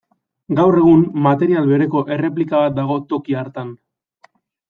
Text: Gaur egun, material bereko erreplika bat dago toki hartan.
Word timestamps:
Gaur 0.59 0.77
egun, 0.77 1.03
material 1.25 1.67
bereko 1.73 2.01
erreplika 2.17 2.63
bat 2.63 2.75
dago 2.79 2.99
toki 3.13 3.39
hartan. 3.43 3.73